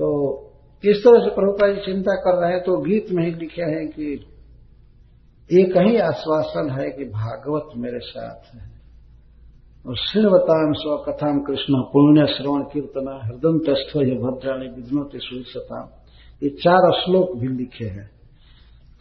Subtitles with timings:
[0.00, 0.46] तो
[0.84, 3.88] इस तरह से प्रभुपा जी चिंता कर रहे हैं तो गीत में ही लिखे हैं
[3.88, 4.26] कि
[5.60, 8.70] एक ही आश्वासन है कि भागवत मेरे साथ है।
[9.86, 15.88] और श्रीवताम स्व कथाम कृष्ण पुण्य श्रवण कीर्तना हृदय तस्थ ये भद्राणी विघ्नोते सुसताम
[16.42, 18.10] ये चार श्लोक भी लिखे हैं।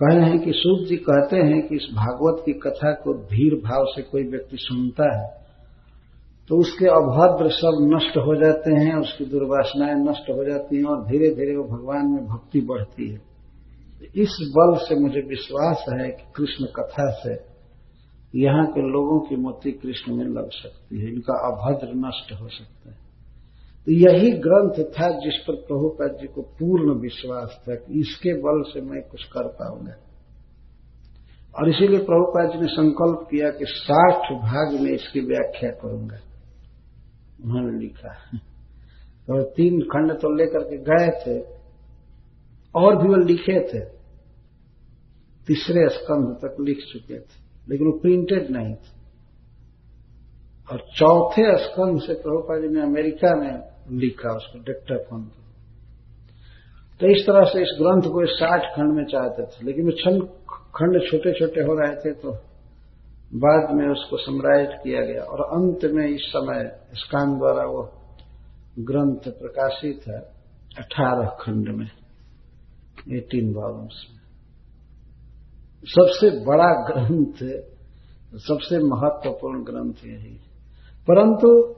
[0.03, 3.85] कह हैं कि सूत जी कहते हैं कि इस भागवत की कथा को धीर भाव
[3.85, 5.38] से कोई व्यक्ति सुनता है
[6.49, 11.05] तो उसके अभद्र सब नष्ट हो जाते हैं, उसकी दुर्वासनाएँ नष्ट हो जाती हैं और
[11.05, 13.21] धीरे धीरे वो भगवान में भक्ति बढ़ती है।
[14.15, 17.49] इस बल से मुझे विश्वास है कि कृष्ण कथा से
[18.35, 22.89] यहाँ के लोगों की मोती कृष्ण में लग सकती है, इनका अभद्र नष्ट हो सकता
[22.89, 22.97] है।
[23.85, 28.63] तो यही ग्रंथ था जिस पर प्रभुपाद जी को पूर्ण विश्वास था कि इसके बल
[28.71, 29.93] से मैं कुछ कर पाऊँगा।
[31.59, 36.19] और इसीलिए प्रभुपाद जी ने संकल्प किया कि साठ भाग में इसकी व्याख्या करूँगा।
[37.39, 38.13] उन्होंने लिखा।
[39.27, 41.39] तो तीन खंड तो लेकर के गए थे,
[42.75, 43.79] और भी वो लिखे थे।
[45.47, 47.37] तीसरे स्कंध तक लिख चुके थे,
[47.67, 48.97] लेकिन वो प्रिंटेड नहीं थे।
[50.67, 53.53] और चौथे स्कंध से प्रभुपा जी ने अमेरिका में
[53.99, 55.37] लिखा उसको डिक्टाफोन पर
[57.01, 60.21] तो इस तरह से इस ग्रंथ को साठ खंड में चाहते थे, लेकिन वो छंद
[60.75, 62.31] खंड छोटे छोटे हो रहे थे तो
[63.35, 67.89] बाद में उसको समराइज किया गया। और अंत में इस समय स्कान द्वारा वो
[68.79, 70.19] ग्रंथ प्रकाशित है,
[70.77, 71.89] अठारह खंड में
[73.17, 74.19] एटीन वॉल्यूम्स में।
[75.85, 77.63] सबसे बड़ा ग्रंथ,
[78.35, 80.39] सबसे महत्वपूर्ण ग्रंथ यही
[81.07, 81.75] परंतु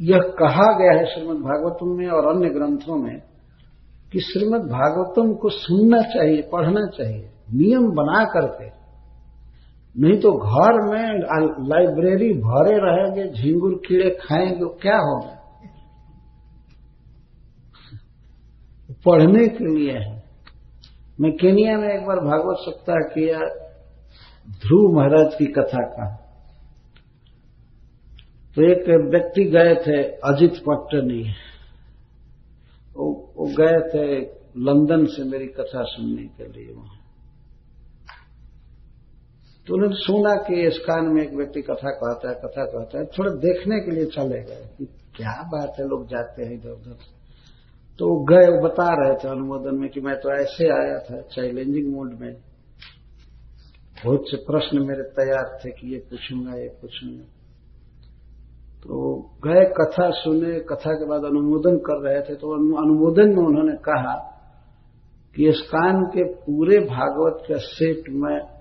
[0.00, 3.20] यह कहा गया है श्रीमद् भागवतम में और अन्य ग्रंथों में
[4.12, 8.85] कि श्रीमद् भागवतम को सुनना चाहिए, पढ़ना चाहिए, नियम बना करके
[9.98, 11.20] नहीं तो घर में
[11.68, 15.32] लाइब्रेरी भरे रहेंगे झिंगुर कीड़े खाएँगे क्या होगा?
[19.06, 20.22] पढ़ने के लिए है।
[21.20, 23.38] मैं केनिया में एक बार भागवत सप्ताह किया
[24.50, 26.16] ध्रुव महाराज की कथा का।
[28.54, 31.22] तो एक व्यक्ति गए थे अजित पट्टनी।
[32.96, 34.20] वो, वो गए थे
[34.58, 36.95] लंदन से मेरी कथा सुनने के लिए वहाँ।
[39.66, 43.04] तो उन्होंने सुना कि इस कान में एक व्यक्ति कथा कहता है, कथा कहता है।
[43.04, 46.92] थोड़ा देखने के लिए चले गए कि क्या बात है, लोग जाते हैं इधर उधर।
[47.98, 51.94] तो गए, वो बता रहे थे अनुमोदन में कि मैं तो ऐसे आया था चैलेंजिंग
[51.94, 52.32] मोड में।
[54.04, 57.24] बहुत से प्रश्न मेरे तैयार थे कि ये पूछूँगा ये पूछूँगा।
[58.82, 62.52] तो गए, कथा सुने, कथा के बाद अनुमोदन कर रहे थे। तो
[62.82, 64.14] अनुमोदन में उन्होंने कहा
[65.36, 68.55] कि इस कान के पूरे भागवत का सेट में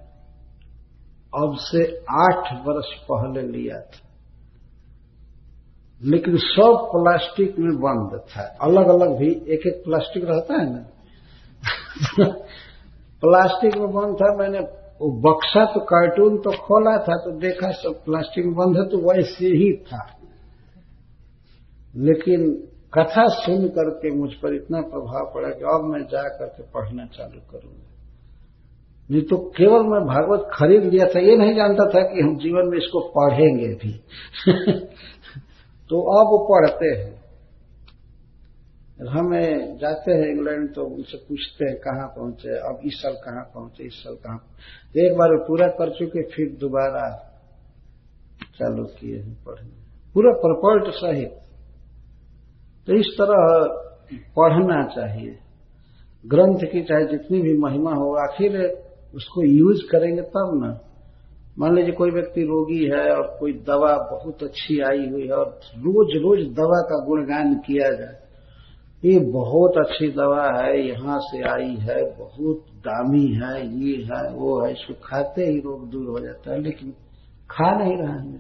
[1.36, 4.02] अब से आठ वर्ष पहले लिया था।
[6.04, 10.86] लेकिन सब प्लास्टिक में बंद था। अलग अलग भी एक एक प्लास्टिक रहता है ना?
[13.22, 14.60] प्लास्टिक में बंद था, मैंने
[15.02, 18.98] वो बक्सा तो कार्टून तो खोला था तो देखा सब प्लास्टिक में बंद है तो
[18.98, 20.18] वैसे ही था।
[21.96, 27.06] लेकिन कथा सुन करके मुझ पर इतना प्रभाव पड़ा कि अब मैं जा करके पढ़ना
[27.06, 27.85] चालू करूँगा।
[29.12, 32.70] नहीं तो केवल मैं भागवत खरीद लिया था, ये नहीं जानता था कि हम जीवन
[32.70, 33.94] में इसको पढ़ेंगे भी।
[35.90, 37.26] तो अब वो पढ़ते हैं।
[39.10, 43.84] हमें जाते हैं इंग्लैंड तो उनसे पूछते हैं कहाँ पहुँचे, अब इस साल कहाँ पहुँचे,
[43.84, 44.48] इस साल कहाँ
[44.98, 47.32] एक बार पूरा कर चुके, फिर दोबारा
[48.60, 51.34] चालू किए हैं पढ़ने। पूरा परपल्ट सहित।
[52.88, 53.68] तो इस तरह
[54.16, 55.40] पढ़ना चाहिए।
[56.28, 58.85] ग्रंथ की चाहे जितनी भी महिमा हो, आखिर
[59.16, 60.70] उसको यूज़ करेंगे तब ना।
[61.60, 65.50] मान लीजिए कोई व्यक्ति रोगी है और कोई दवा बहुत अच्छी आई हुई है और
[65.80, 68.18] रोज रोज दवा का गुणगान किया जाए,
[69.04, 74.60] ये बहुत अच्छी दवा है, यहाँ से आई है, बहुत दामी है, ये है, वो
[74.62, 76.92] है, इसको खाते ही रोग दूर हो जाता है, लेकिन
[77.50, 78.38] खा नहीं रहा है।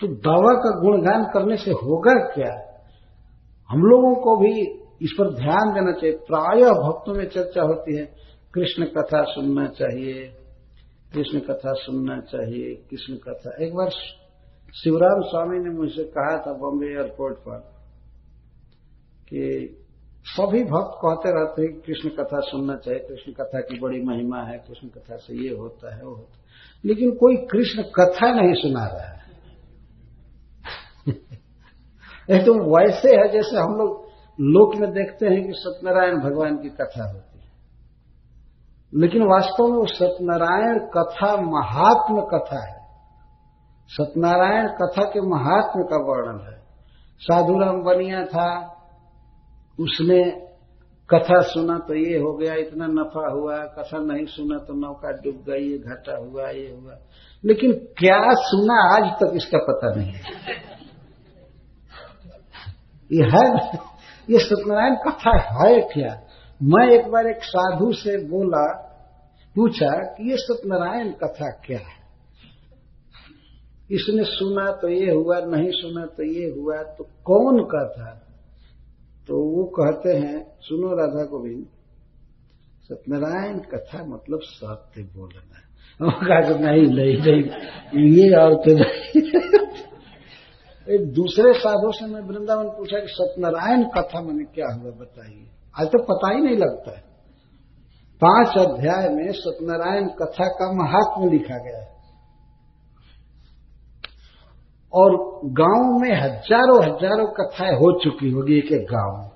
[0.00, 2.52] तो दवा का गुणगान करने से होगा क्या?
[3.70, 4.52] हम लोगों को भी
[5.02, 8.04] इस पर ध्यान देना चाहिए। प्राय भक्तों में चर्चा होती है
[8.54, 10.36] कृष्ण कथा सुनना चाहिए,
[11.12, 13.90] कृष्ण कथा सुनना चाहिए, कृष्ण कथा। एक बार
[14.84, 17.58] शिवराम स्वामी ने मुझसे कहा था बॉम्बे एयरपोर्ट पर
[19.28, 19.76] कि
[20.24, 24.58] सभी भक्त कहते रहते हैं कृष्ण कथा सुनना चाहिए, कृष्ण कथा की बड़ी महिमा है,
[24.58, 26.44] कृष्ण कथा से ये होता है, वो होता है।
[26.84, 29.24] लेकिन कोई कृष्ण कथा नहीं सुना रहा है।
[32.30, 34.04] एकदम तो वैसे है जैसे हम लोग
[34.40, 37.33] लोक में देखते हैं कि सत्यनारायण भगवान की कथा होती
[38.94, 42.84] लेकिन वास्तव में वो सत्यनारायण कथा महात्म कथा है।
[43.88, 46.58] सत्यनारायण कथा के महात्म का वर्णन है।
[47.20, 48.48] साधु राम बनिया था,
[49.80, 50.44] उसने
[51.10, 55.44] कथा सुना तो ये हो गया, इतना नफा हुआ, कथा नहीं सुना तो नौका डूब
[55.48, 56.96] गई, ये घाटा हुआ, ये हुआ।
[57.44, 60.20] लेकिन क्या सुना आज तक इसका पता नहीं है।
[63.12, 63.78] ये है,
[64.30, 66.20] ये सत्यनारायण कथा है क्या?
[66.64, 68.64] मैं एक बार एक साधु से बोला,
[69.56, 71.96] पूछा कि ये सत्यनारायण कथा क्या है?
[73.90, 78.10] इसने सुना तो ये हुआ, नहीं सुना तो ये हुआ तो कौन कथा?
[79.28, 81.66] तो वो कहते हैं, सुनो राधा गोविंद,
[82.82, 85.60] सत्यनारायण कथा मतलब सत्य बोलना।
[86.00, 87.42] कहा कि नहीं नहीं नहीं,
[88.10, 89.22] ये और तो नहीं।
[91.12, 95.46] दूसरे साधु से मैं वृंदावन पूछा कि सत्यनारायण कथा मैंने क्या हुआ, बताइए।
[95.80, 97.02] आज तो पता ही नहीं लगता है।
[98.22, 101.92] पाँच अध्याय में सत्यनारायण कथा का महात्म लिखा गया है।
[104.92, 109.30] और गाँव में हज़ारों हज़ारों कथाएँ हो चुकी होगी एक एक गाँव। में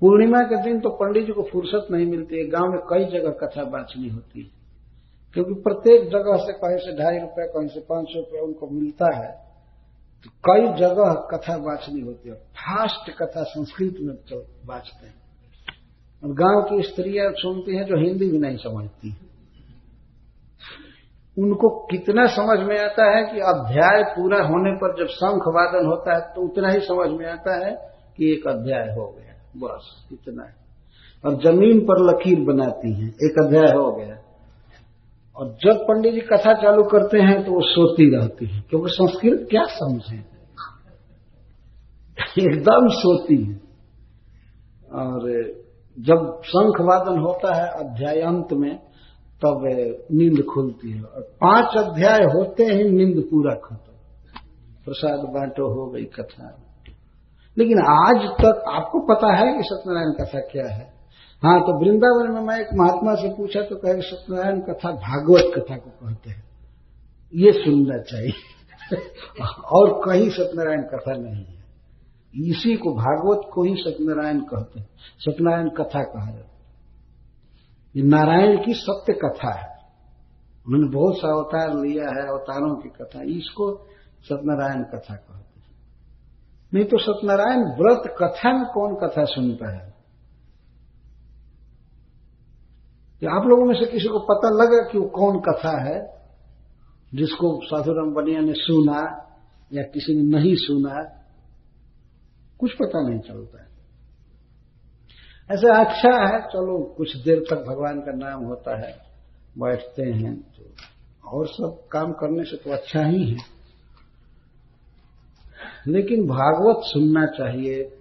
[0.00, 3.30] पूर्णिमा के दिन तो पंडित जी को फुर्सत नहीं मिलती है। गाँव में कई जगह
[3.30, 4.50] कथा बांचनी होती है।
[5.36, 9.16] क्योंकि प्रत्येक जगह से कहीं से ढाई रुपए, कहीं से पाँच सौ रुपये उनको मिलता
[9.16, 9.45] है।
[10.26, 15.14] तो कई जगह कथा बांचनी होती है फास्ट कथा संस्कृत में तो बांचते हैं।
[16.24, 19.16] और गाँव की स्त्रियाँ सुनती हैं जो हिंदी भी नहीं समझती।
[21.38, 26.14] उनको कितना समझ में आता है कि अध्याय पूरा होने पर जब शंख वादन होता
[26.14, 27.72] है तो उतना ही समझ में आता है
[28.16, 30.54] कि एक अध्याय हो गया। बस, इतना है।
[31.24, 34.25] और ज़मीन पर लकीर बनाती हैं। एक अध्याय हो गया।
[35.36, 39.46] और जब पंडित जी कथा चालू करते हैं तो वो सोती रहती है क्योंकि संस्कृत
[39.50, 40.36] क्या समझे?
[42.38, 43.60] एकदम सोती है।
[44.92, 45.42] और
[46.00, 48.76] जब शंख वादन होता है अध्याय अंत में,
[49.44, 49.62] तब
[50.12, 53.92] नींद खुलती है। और पाँच अध्याय होते ही नींद पूरा खत्म।
[54.84, 56.62] प्रसाद बांटो, हो गई कथा।
[57.58, 60.95] लेकिन आज तक आपको पता है कि सत्यनारायण कथा क्या है?
[61.46, 65.76] हाँ तो वृंदावन में मैं एक महात्मा से पूछा तो कहे, सत्यनारायण कथा भागवत कथा
[65.76, 66.44] को कहते हैं।
[67.34, 68.32] ये सुनना चाहिए।
[69.64, 71.64] और कहीं सत्यनारायण कथा नहीं है।
[72.50, 74.88] इसी को भागवत को ही सत्यनारायण कहते हैं।
[75.18, 76.52] सत्यनारायण कथा कहा जाता
[77.96, 79.78] ये नारायण की सत्य कथा है।
[80.66, 83.86] उन्होंने बहुत सा अवतार लिया है, अवतारों की कथा। इसको
[84.22, 85.66] सत्यनारायण कथा कहते हैं।
[86.74, 89.95] नहीं तो सत्यनारायण व्रत कथा में कौन कथा सुनता है?
[93.22, 95.98] कि आप लोगों में से किसी को पता लगा कि वो कौन कथा है,
[97.14, 99.00] जिसको साधुराम बनिया ने सुना
[99.72, 101.02] या किसी ने नहीं सुना,
[102.58, 103.68] कुछ पता नहीं चलता है।
[105.50, 108.92] ऐसे अच्छा है, चलो कुछ देर तक भगवान का नाम होता है,
[109.58, 113.44] बैठते हैं तो और सब काम करने से तो अच्छा ही है।
[115.86, 117.92] लेकिन भागवत सुनना चाहिए,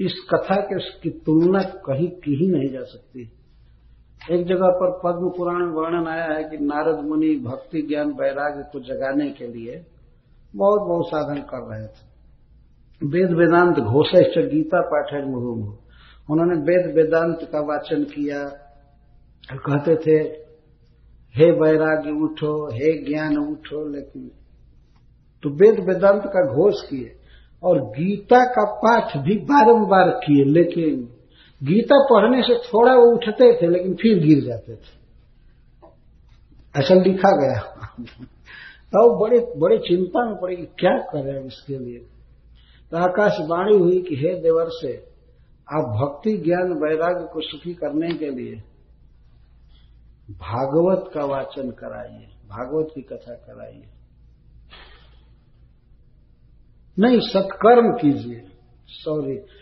[0.00, 3.30] इस कथा के उसकी तुलना कहीं की ही नहीं जा सकती।
[4.30, 8.62] एक जगह पर पद्म पुराण में वर्णन आया है कि नारद मुनि भक्ति ज्ञान वैराग्य
[8.72, 9.86] को जगाने के लिए
[10.56, 12.10] बहुत बहुत साधन कर रहे थे।
[13.06, 14.06] वेद वेदांत घोष
[14.38, 15.72] गीता पाठ है। मुहु
[16.30, 18.44] उन्होंने वेद वेदांत का वाचन किया।
[19.52, 20.22] कहते थे,
[21.34, 24.30] हे वैराग्य उठो, हे ज्ञान उठो, लेकिन
[25.42, 27.12] तो वेद वेदांत का घोष किए
[27.62, 31.08] और गीता का पाठ भी बारंबार किए, लेकिन
[31.62, 35.00] गीता पढ़ने से थोड़ा वो उठते थे, लेकिन फिर गिर जाते थे।
[36.80, 37.88] ऐसा लिखा गया।
[38.86, 41.98] तो बड़े बड़े चिंता में पड़े कि क्या करें इसके लिए।
[42.90, 44.96] तो आकाशवाणी हुई कि हे देवर से,
[45.72, 48.62] आप भक्ति ज्ञान वैराग्य को सुखी करने के लिए
[50.30, 53.84] भागवत का वाचन कराइए, भागवत की कथा कराइए।
[56.98, 58.42] नहीं, सत्कर्म कीजिए,
[58.88, 59.59] सॉरी।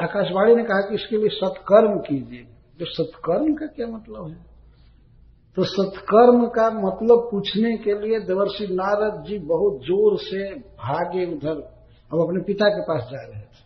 [0.00, 2.42] आकाशवाणी ने कहा कि इसके लिए सत्कर्म कीजिए।
[2.80, 4.38] तो सत्कर्म का क्या मतलब है?
[5.56, 11.56] तो सत्कर्म का मतलब पूछने के लिए देवर्षि नारद जी बहुत ज़ोर से भागे उधर,
[12.10, 13.60] अब अपने पिता के पास जा रहे थे।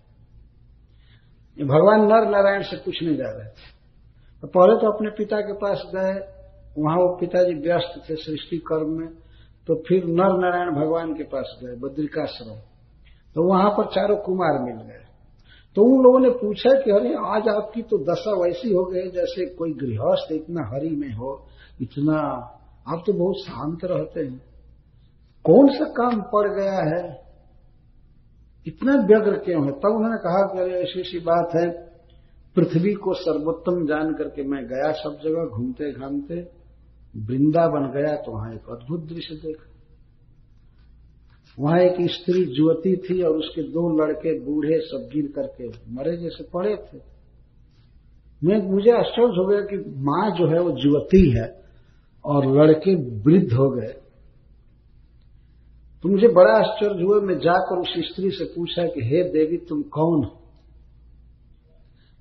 [1.57, 3.73] भगवान नर नारायण से पूछने जा रहे थे।
[4.43, 6.15] तो पहले तो अपने पिता के पास गए,
[6.79, 9.09] वहाँ वो पिताजी व्यस्त थे सृष्टि कर्म में
[9.69, 12.57] तो फिर नर नारायण भगवान के पास गए, बद्रिकाश्रम।
[13.37, 15.04] तो वहाँ पर चारों कुमार मिल गए।
[15.77, 19.55] तो उन लोगों ने पूछा कि अरे, आज आपकी तो दशा वैसी हो गई जैसे
[19.55, 21.47] कोई गृहस्थ इतना हरि में हो,
[21.83, 22.19] इतना,
[22.89, 24.43] आप तो बहुत शांत रहते हैं।
[25.45, 27.25] कौन सा काम पड़ गया है?
[28.67, 29.73] इतना व्यग्र क्यों है?
[29.73, 31.95] तब उन्होंने कहा कि अरे, ऐसी ऐसी बात है,
[32.57, 36.35] पृथ्वी को सर्वोत्तम जान करके मैं गया सब जगह घूमते घामते
[37.17, 39.74] वृंदावन गया तो वहाँ एक अद्भुत दृश्य देखा।
[41.61, 46.45] वहाँ एक स्त्री जुवती थी और उसके दो लड़के बूढ़े सब गिर करके मरे जैसे
[46.55, 46.99] पड़े थे।
[48.45, 51.65] मैं मुझे आश्चर्य हो गया कि माँ जो है वो जुवती है
[52.25, 53.95] और लड़के वृद्ध हो गए।
[56.03, 59.83] तो मुझे बड़ा आश्चर्य हुआ, मैं जाकर उस स्त्री से पूछा कि, हे देवी, तुम
[59.83, 60.41] कौन हो?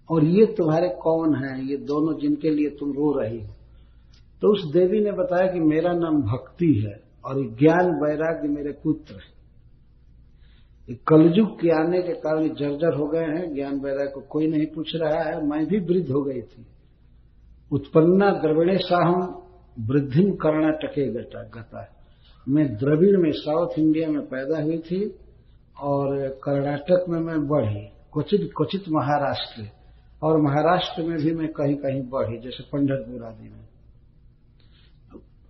[0.10, 1.66] और ये तुम्हारे कौन है?
[1.66, 3.48] ये दोनों जिनके लिए तुम रो रही हो?
[4.42, 9.16] तो उस देवी ने बताया कि मेरा नाम भक्ति है। और ज्ञान वैराग्य मेरे पुत्र
[9.16, 9.34] है।
[10.96, 14.92] कलयुग के आने के कारण जर्जर हो गए हैं, ज्ञान वैराग्य को कोई नहीं पूछ
[14.96, 16.68] रहा है, मैं भी वृद्ध हो गई थी।
[17.72, 19.44] उत्पन्ना द्रविणे साहम
[19.80, 21.08] वृद्धिम कर्णाटके
[21.44, 22.00] गता
[22.50, 25.16] मैं द्रविड़ में, साउथ इंडिया में पैदा हुई थी
[25.80, 29.70] और कर्नाटक में मैं बढ़ी, क्वचित क्वचित महाराष्ट्र।
[30.24, 33.68] और महाराष्ट्र में भी मैं कहीं कहीं बढ़ी, जैसे पंढरपुर आदि में।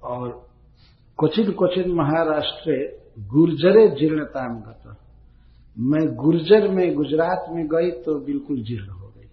[0.03, 0.52] और
[1.24, 2.72] क्वचित क्वचित महाराष्ट्र
[3.20, 4.98] गुर्जरे जीर्णताम गता।
[5.80, 9.24] मैं गुर्जर में गुजरात में गई तो बिल्कुल जीर्ण हो गई।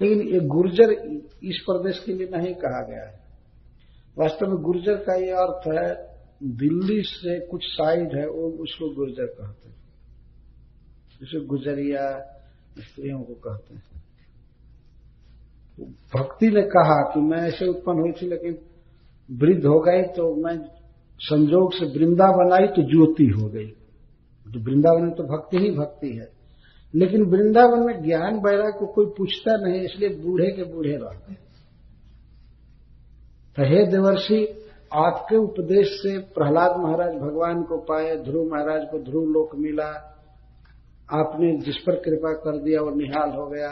[0.00, 0.90] लेकिन ये गुर्जर
[1.42, 3.20] इस प्रदेश के लिए नहीं कहा गया है।
[4.18, 9.26] वास्तव में गुर्जर का ये अर्थ है, दिल्ली से कुछ साइड है, वो उसको गुर्जर
[9.26, 9.76] कहते हैं।
[11.20, 12.20] जिसे गुजरिया
[12.78, 14.02] स्त्रियों को कहते हैं।
[16.16, 18.58] भक्ति ने कहा कि मैं ऐसे उत्पन्न हुई थी, लेकिन
[19.32, 20.56] वृद्ध हो गई तो मैं
[21.20, 26.12] संजोग से वृंदावन आई तो ज्योति हो गई। तो वृंदावन में तो भक्ति ही भक्ति
[26.16, 26.28] है।
[26.94, 31.34] लेकिन वृंदावन में ज्ञान बैराग को कोई पूछता नहीं, इसलिए बूढ़े के बूढ़े रहते
[33.56, 34.40] तो हे देवर्षि,
[34.94, 39.88] आपके उपदेश से प्रहलाद महाराज भगवान को पाए, ध्रुव महाराज को ध्रुव लोक मिला।
[41.12, 43.70] आपने जिस पर कृपा कर दिया, वो निहाल हो गया।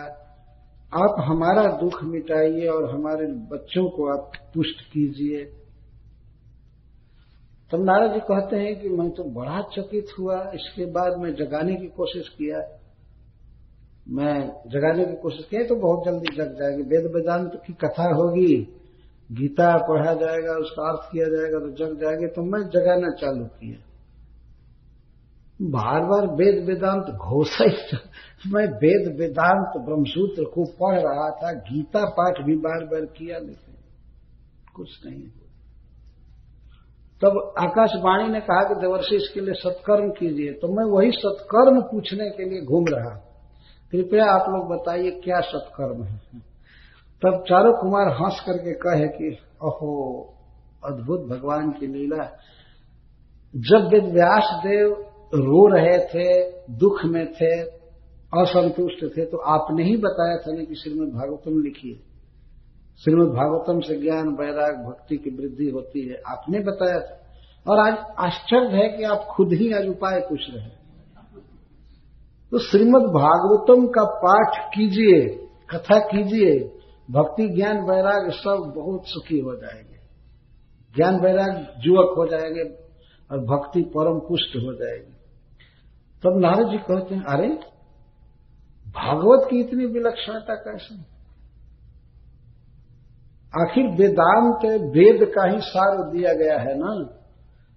[0.92, 5.44] आप हमारा दुख मिटाइए और हमारे बच्चों को आप पुष्ट कीजिए।
[7.70, 11.74] तब नारद जी कहते हैं कि मैं तो बड़ा चकित हुआ, इसके बाद मैं जगाने
[11.74, 12.58] की कोशिश किया।
[14.08, 14.34] मैं
[14.66, 18.56] जगाने की कोशिश किया तो बहुत जल्दी जग जाएगी। वेद वेदांत की कथा होगी,
[19.30, 23.78] गीता पढ़ा जाएगा, उसका अर्थ किया जाएगा तो जग जाएँगे तो मैं जगाना चालू किया।
[25.60, 27.68] बार बार वेद वेदांत घोषा
[28.46, 33.74] मैं वेद वेदांत ब्रह्मसूत्र को पढ़ रहा था, गीता पाठ भी बार बार किया, लेकिन
[34.74, 35.22] कुछ नहीं
[37.22, 42.28] तब आकाशवाणी ने कहा कि देवर्षि, इसके लिए सत्कर्म कीजिए। तो मैं वही सत्कर्म पूछने
[42.30, 43.10] के लिए घूम रहा
[43.92, 46.16] कृपया आप लोग बताइए क्या सत्कर्म है।
[47.22, 49.90] तब चारू कुमार हंस करके कहे कि अहो
[50.84, 52.24] अद्भुत भगवान की लीला।
[53.54, 54.90] जब वेद व्यास देव
[55.34, 57.79] रो रहे थे, दुख में थे
[58.38, 61.94] असंतुष्ट थे तो आपने ही बताया था ना कि श्रीमद भागवतम लिखिए।
[63.04, 67.16] श्रीमद भागवतम से ज्ञान, वैराग, भक्ति की वृद्धि होती है, आपने बताया था।
[67.72, 70.80] और आज आश्चर्य है कि आप खुद ही आज उपाय पूछ रहे हैं।
[72.50, 75.28] तो श्रीमद भागवतम का पाठ कीजिए,
[75.70, 76.76] कथा कीजिए,
[77.10, 79.96] भक्ति, ज्ञान, वैराग सब बहुत सुखी हो जाएँगे।
[80.96, 82.62] ज्ञान, वैराग युवक हो जाएँगे
[83.30, 85.12] और भक्ति परम पुष्ट हो जाएगी।
[86.24, 87.79] तब नारद जी कहते हैं, अरे
[88.90, 90.94] भागवत की इतनी विलक्षणता कैसे?
[93.62, 97.04] आखिर वेदांत, वेद का ही सार दिया गया है ना?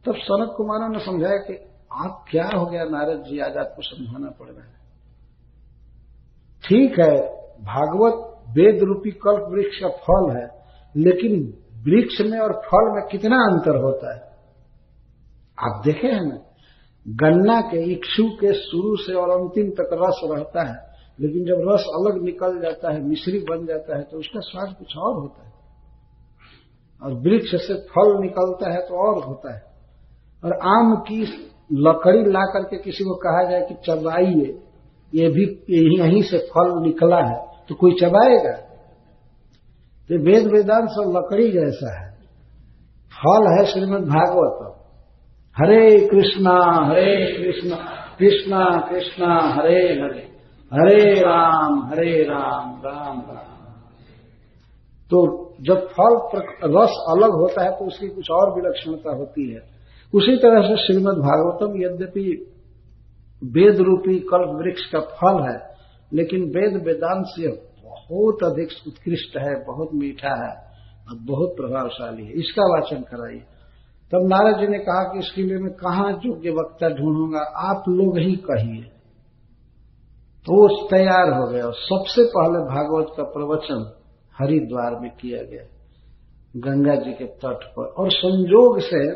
[0.06, 4.30] तब सनत कुमारों ने समझाया कि आप क्या हो गया नारद जी, आज आपको समझाना
[4.30, 4.74] पड़ रहा है।
[6.64, 7.16] ठीक है,
[7.62, 10.48] भागवत वेद रूपी कल्प वृक्ष का फल है,
[10.96, 14.22] लेकिन वृक्ष में और फल में कितना अंतर होता है?
[15.60, 16.36] आप देखे हैं ना?
[17.08, 21.84] गन्ना के, इक्षु के शुरू से और अंतिम तक रस रहता है। लेकिन जब रस
[21.96, 25.52] अलग निकल जाता है मिश्री बन जाता है तो उसका स्वाद कुछ और होता है।
[27.02, 29.62] और वृक्ष से फल निकलता है तो और होता है।
[30.44, 31.22] और आम की
[31.72, 34.50] लकड़ी ला करके किसी को कहा जाए कि चबाइए,
[35.14, 37.40] ये भी यहीं से फल निकला है
[37.70, 38.56] तो कोई चबाएगा?
[40.10, 42.12] तो वेद वेदांत सब लकड़ी जैसा है।
[43.14, 44.70] फल है श्रीमद भागवत
[45.58, 47.76] हरे कृष्णा हरे कृष्णा
[48.20, 50.33] कृष्णा कृष्णा, हरे हरे।
[50.74, 53.52] हरे राम हरे राम राम राम।
[55.12, 55.20] तो
[55.62, 56.16] जब फल
[56.70, 59.60] रस अलग होता है तो उसकी कुछ और विलक्षणता होती है।
[60.14, 62.24] उसी तरह से श्रीमद भागवतम यद्यपि
[63.42, 65.58] वेद रूपी कल्प वृक्ष का फल है,
[66.12, 67.48] लेकिन वेद वेदांत से
[67.84, 70.54] बहुत अधिक उत्कृष्ट है, बहुत मीठा है
[71.08, 73.44] और बहुत प्रभावशाली है। इसका वाचन कराइए।
[74.12, 77.44] तब नारद जी ने कहा कि इसके लिए मैं कहा योग्य वक्ता ढूंढूँगा?
[77.70, 78.84] आप लोग ही कहिए।
[80.46, 84.00] तो तैयार हो गया। और सबसे पहले भागवत का प्रवचन
[84.42, 85.64] हरिद्वार में किया गया,
[86.58, 89.12] गंगा जी के तट पर। और संजोग से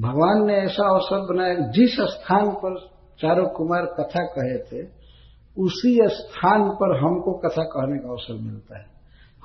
[0.00, 2.78] भगवान ने ऐसा अवसर बनाया, जिस स्थान पर
[3.20, 4.86] चारों कुमार कथा कहे थे,
[5.58, 8.84] उसी स्थान पर हमको कथा कहने का अवसर मिलता है।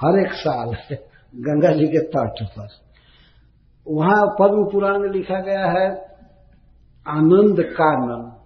[0.03, 0.75] हर एक साल
[1.35, 2.67] गंगा जी के तट पर।
[3.87, 5.91] वहाँ पद्म पुराण में लिखा गया है,
[7.07, 8.40] आनंद कानन।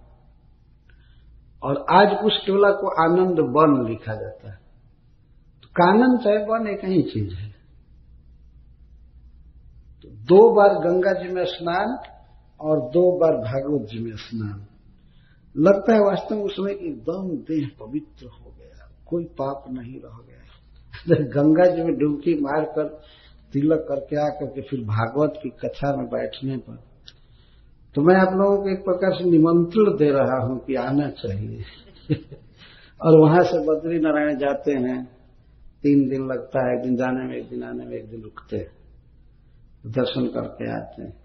[1.66, 4.56] और आज उस टोला को आनंद वन लिखा जाता है।
[5.62, 7.50] तो कानन चाहे वन एक ही चीज़ है।
[10.02, 11.98] तो दो बार गंगा जी में स्नान
[12.60, 14.66] और दो बार भागवत जी में स्नान।
[15.56, 20.36] लगता है वास्तव में उसमें एकदम देह पवित्र हो गया, कोई पाप नहीं रह गया।
[21.24, 22.84] गंगा जी में डुबकी मारकर,
[23.52, 26.95] तिलक करके आकर के फिर भागवत की कथा में बैठने पर
[27.96, 31.64] तो मैं आप लोगों को एक प्रकार से निमंत्रण दे रहा हूँ कि आना चाहिए।
[33.02, 35.04] और वहाँ से बद्री नारायण जाते हैं।
[35.82, 38.58] तीन दिन लगता है, एक दिन जाने में, एक दिन आने में, एक दिन रुकते
[39.86, 41.16] दर्शन करके आते हैं।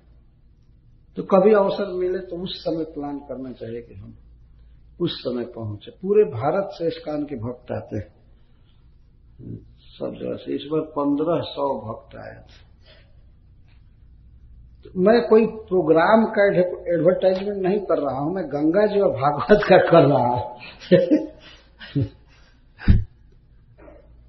[1.16, 4.16] तो कभी अवसर मिले तो उस समय प्लान करना चाहिए कि हम
[5.02, 8.14] उस समय पहुँचे। पूरे भारत से इस कान के भक्त आते हैं।
[9.80, 12.71] सब जगह से। इस बार पंद्रह सौ भक्त आए थे।
[14.86, 16.46] मैं कोई प्रोग्राम का
[16.94, 20.42] एडवर्टाइजमेंट नहीं कर रहा हूँ, मैं गंगा जी और भागवत का कर रहा हूँ।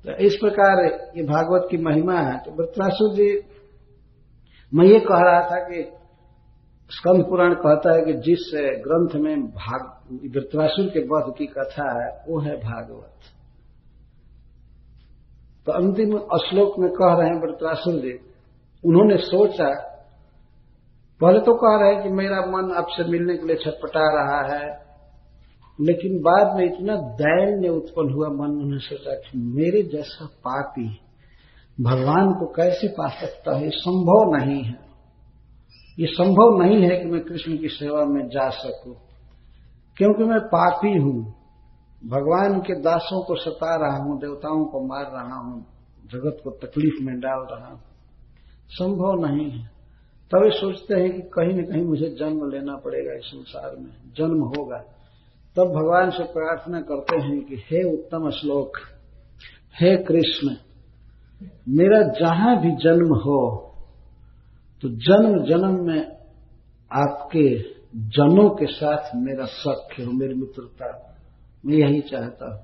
[0.05, 0.85] तो इस प्रकार
[1.17, 3.29] ये भागवत की महिमा है। तो वृत्रासुर जी,
[4.73, 5.83] मैं ये कह रहा था कि
[6.91, 9.83] स्कंद पुराण कहता है कि जिस ग्रंथ में भाग,
[10.35, 13.31] वृत्रासुर के वध की कथा है, वो है भागवत।
[15.67, 18.13] तो अंतिम श्लोक में कह रहे हैं वृत्रासुर जी,
[18.85, 19.71] उन्होंने सोचा
[21.23, 24.65] पहले तो कह रहे हैं कि मेरा मन आपसे मिलने के लिए छटपटा रहा है,
[25.79, 30.87] लेकिन बाद में इतना दैन्य उत्पन्न हुआ मन, उन्होंने सोचा कि मेरे जैसा पापी
[31.79, 33.69] भगवान को कैसे पा सकता है?
[33.71, 34.79] संभव नहीं है।
[35.99, 38.95] ये संभव नहीं है कि मैं कृष्ण की सेवा में जा सकूँ,
[39.97, 41.19] क्योंकि मैं पापी हूँ।
[42.03, 45.61] भगवान के दासों को सता रहा हूँ, देवताओं को मार रहा हूँ,
[46.05, 47.81] जगत को तकलीफ़ में डाल रहा हूँ।
[48.71, 49.82] संभव नहीं है।
[50.33, 54.43] तभी सोचते हैं कि कहीं न कहीं मुझे जन्म लेना पड़ेगा इस संसार में, जन्म
[54.51, 54.79] होगा।
[55.57, 58.79] तब भगवान से प्रार्थना करते हैं कि हे उत्तम श्लोक,
[59.77, 60.55] हे कृष्ण,
[61.71, 63.43] मेरा जहाँ भी जन्म हो
[64.83, 66.01] तो जन्म जन्म में
[66.91, 67.47] आपके
[68.11, 70.89] जनों के साथ मेरा सख्य हो मेरी मित्रता,
[71.65, 72.61] मैं यही चाहता हूँ।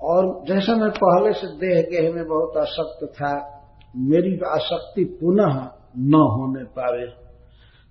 [0.00, 3.32] और जैसा मैं पहले से देह गेह में बहुत आसक्त था,
[3.94, 5.60] मेरी आसक्ति पुनः
[5.98, 7.22] न होने पावे।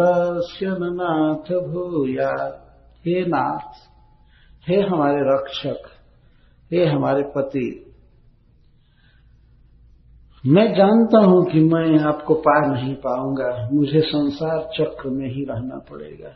[0.81, 2.59] नाथ भूया
[3.05, 3.73] हे नाथ,
[4.69, 5.77] हे हमारे रक्षक,
[6.73, 7.92] हे हमारे पति
[10.45, 15.77] मैं जानता हूँ कि मैं आपको पा नहीं पाऊँगा। मुझे संसार चक्र में ही रहना
[15.91, 16.31] पड़ेगा।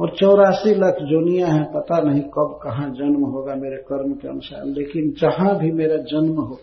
[0.00, 4.64] और चौरासी लाख जोनिया है, पता नहीं कब, कहाँ जन्म होगा मेरे कर्म के अनुसार।
[4.66, 6.60] लेकिन जहाँ भी मेरा जन्म हो,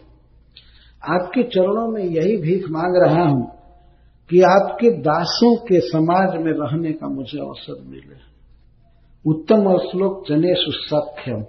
[1.03, 3.51] आपके चरणों में यही भीख मांग रहा हूँ
[4.29, 8.17] कि आपके दासों के समाज में रहने का मुझे अवसर मिले।
[9.25, 11.43] उत्तम और श्लोक जने सुसख्यम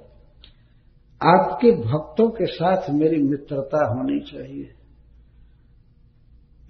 [1.22, 4.74] आपके भक्तों के साथ मेरी मित्रता होनी चाहिए।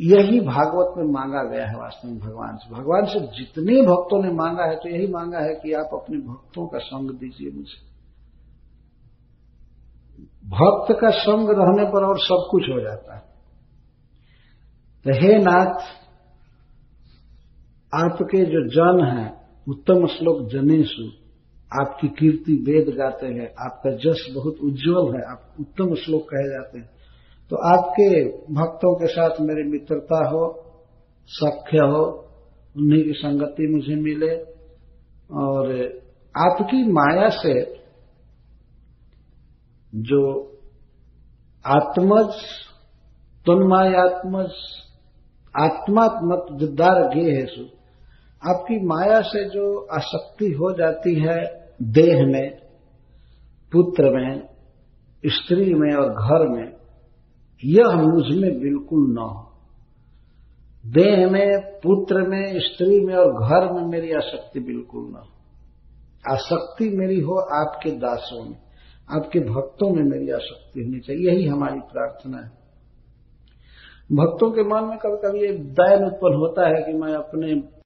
[0.01, 4.33] यही भागवत में मांगा गया है वास्तव में भगवान से। भगवान से जितने भक्तों ने
[4.33, 7.91] मांगा है तो यही मांगा है कि आप अपने भक्तों का संग दीजिए मुझे।
[10.49, 13.23] भक्त का संग रहने पर और सब कुछ हो जाता है।
[15.05, 15.81] तो हे नाथ,
[17.95, 21.20] आपके जो जन हैं, उत्तम श्लोक जनेशु
[21.73, 26.79] आपकी कीर्ति वेद गाते हैं, आपका जस बहुत उज्जवल है, आप उत्तम श्लोक कहे जाते
[26.79, 26.91] हैं।
[27.51, 30.65] तो आपके भक्तों के साथ मेरी मित्रता हो,
[31.27, 32.29] सख्य हो,
[32.77, 34.37] उन्हीं की संगति मुझे मिले।
[35.35, 35.85] और
[36.37, 37.81] आपकी माया से
[39.95, 40.41] जो
[41.67, 42.35] आत्मज,
[43.47, 44.51] तन्मायात्मज
[45.61, 47.65] आत्मात्मक जिद्दार गे है सु,
[48.51, 52.59] आपकी माया से जो आसक्ति हो जाती है देह में,
[53.73, 54.49] पुत्र में,
[55.27, 56.73] स्त्री में और घर में,
[57.64, 59.51] यह मुझमें बिल्कुल न हो।
[60.87, 65.37] देह में, पुत्र में, स्त्री में और घर में मेरी आसक्ति बिल्कुल न हो।
[66.35, 68.57] आसक्ति मेरी हो आपके दासों में,
[69.11, 72.61] आपके भक्तों में मेरी आसक्ति होनी चाहिए, यही हमारी प्रार्थना है।
[74.12, 77.71] भक्तों के मन में कभी कभी एक दैन उत्पन्न होता है कि मैं अपने